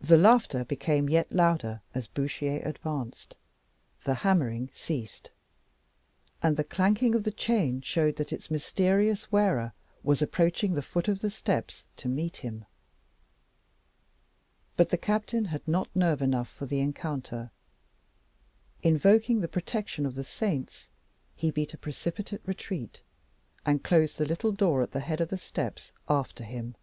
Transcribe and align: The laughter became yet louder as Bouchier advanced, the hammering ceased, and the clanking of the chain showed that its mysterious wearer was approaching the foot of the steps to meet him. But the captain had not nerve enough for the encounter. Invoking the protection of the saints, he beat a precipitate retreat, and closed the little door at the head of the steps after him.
The 0.00 0.16
laughter 0.16 0.64
became 0.64 1.08
yet 1.08 1.30
louder 1.30 1.82
as 1.94 2.08
Bouchier 2.08 2.66
advanced, 2.66 3.36
the 4.02 4.14
hammering 4.26 4.70
ceased, 4.74 5.30
and 6.42 6.56
the 6.56 6.64
clanking 6.64 7.14
of 7.14 7.22
the 7.22 7.30
chain 7.30 7.80
showed 7.80 8.16
that 8.16 8.32
its 8.32 8.50
mysterious 8.50 9.30
wearer 9.30 9.72
was 10.02 10.20
approaching 10.20 10.74
the 10.74 10.82
foot 10.82 11.06
of 11.06 11.20
the 11.20 11.30
steps 11.30 11.84
to 11.98 12.08
meet 12.08 12.38
him. 12.38 12.64
But 14.74 14.88
the 14.88 14.98
captain 14.98 15.44
had 15.44 15.62
not 15.68 15.94
nerve 15.94 16.20
enough 16.22 16.48
for 16.48 16.66
the 16.66 16.80
encounter. 16.80 17.52
Invoking 18.82 19.42
the 19.42 19.46
protection 19.46 20.06
of 20.06 20.16
the 20.16 20.24
saints, 20.24 20.88
he 21.36 21.52
beat 21.52 21.72
a 21.72 21.78
precipitate 21.78 22.42
retreat, 22.44 23.00
and 23.64 23.84
closed 23.84 24.18
the 24.18 24.26
little 24.26 24.50
door 24.50 24.82
at 24.82 24.90
the 24.90 24.98
head 24.98 25.20
of 25.20 25.28
the 25.28 25.38
steps 25.38 25.92
after 26.08 26.42
him. 26.42 26.74